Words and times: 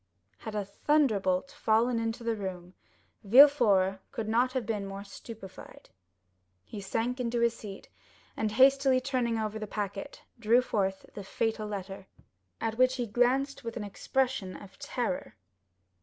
_Had 0.45 0.55
a 0.55 0.65
thunderbolt 0.65 1.51
fallen 1.51 1.99
into 1.99 2.23
the 2.23 2.35
room, 2.35 2.73
Villefort 3.23 3.99
could 4.11 4.27
not 4.27 4.53
have 4.53 4.65
been 4.65 4.87
more 4.87 5.03
stupefied. 5.03 5.91
He 6.65 6.81
sank 6.81 7.19
into 7.19 7.39
his 7.41 7.55
seat, 7.55 7.87
and 8.35 8.53
hastily 8.53 8.99
turning 8.99 9.37
over 9.37 9.59
the 9.59 9.67
packet, 9.67 10.23
drew 10.39 10.63
forth 10.63 11.05
the 11.13 11.23
fatal 11.23 11.67
letter, 11.67 12.07
at 12.59 12.79
which 12.79 12.95
he 12.95 13.05
glanced 13.05 13.63
with 13.63 13.77
an 13.77 13.83
expression 13.83 14.55
of 14.57 14.79
terror. 14.79 15.35